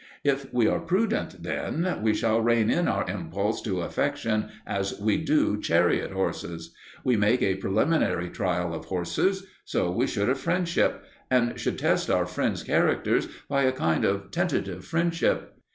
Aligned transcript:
If 0.23 0.51
we 0.51 0.65
are 0.67 0.79
prudent 0.79 1.43
then, 1.43 1.99
we 2.01 2.15
shall 2.15 2.41
rein 2.41 2.71
in 2.71 2.87
our 2.87 3.07
impulse 3.07 3.61
to 3.61 3.81
affection 3.81 4.49
as 4.65 4.99
we 4.99 5.17
do 5.17 5.61
chariot 5.61 6.09
horses. 6.09 6.73
We 7.03 7.15
make 7.17 7.43
a 7.43 7.53
preliminary 7.57 8.31
trial 8.31 8.73
of 8.73 8.85
horses. 8.85 9.45
So 9.63 9.91
we 9.91 10.07
should 10.07 10.27
of 10.27 10.39
friendship; 10.39 11.03
and 11.29 11.59
should 11.59 11.77
test 11.77 12.09
our 12.09 12.25
friends' 12.25 12.63
characters 12.63 13.27
by 13.47 13.61
a 13.61 13.71
kind 13.71 14.03
of 14.03 14.31
tentative 14.31 14.85
friendship. 14.85 15.53